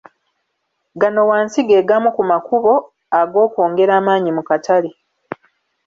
[1.01, 2.71] Gano wansi ge gamu ku makubo
[3.19, 4.91] agokwongera amaanyi mu katale.